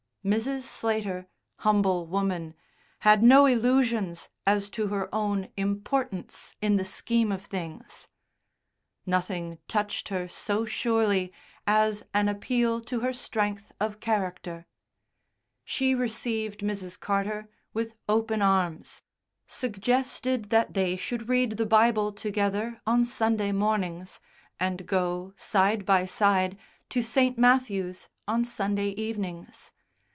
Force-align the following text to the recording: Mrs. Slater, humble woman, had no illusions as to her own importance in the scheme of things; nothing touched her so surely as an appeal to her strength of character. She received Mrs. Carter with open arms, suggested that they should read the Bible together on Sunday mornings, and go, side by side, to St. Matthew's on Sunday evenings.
Mrs. 0.23 0.61
Slater, 0.61 1.25
humble 1.55 2.05
woman, 2.05 2.53
had 2.99 3.23
no 3.23 3.47
illusions 3.47 4.29
as 4.45 4.69
to 4.69 4.85
her 4.89 5.09
own 5.11 5.49
importance 5.57 6.55
in 6.61 6.75
the 6.77 6.85
scheme 6.85 7.31
of 7.31 7.45
things; 7.45 8.07
nothing 9.03 9.57
touched 9.67 10.09
her 10.09 10.27
so 10.27 10.63
surely 10.63 11.33
as 11.65 12.03
an 12.13 12.27
appeal 12.29 12.81
to 12.81 12.99
her 12.99 13.11
strength 13.13 13.71
of 13.79 13.99
character. 13.99 14.67
She 15.65 15.95
received 15.95 16.59
Mrs. 16.59 16.99
Carter 16.99 17.49
with 17.73 17.95
open 18.07 18.43
arms, 18.43 19.01
suggested 19.47 20.51
that 20.51 20.75
they 20.75 20.95
should 20.95 21.29
read 21.29 21.53
the 21.57 21.65
Bible 21.65 22.11
together 22.11 22.79
on 22.85 23.05
Sunday 23.05 23.51
mornings, 23.51 24.19
and 24.59 24.85
go, 24.85 25.33
side 25.35 25.83
by 25.83 26.05
side, 26.05 26.59
to 26.89 27.01
St. 27.01 27.39
Matthew's 27.39 28.07
on 28.27 28.45
Sunday 28.45 28.89
evenings. 28.89 29.71